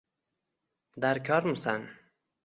[1.03, 1.81] Darkormisan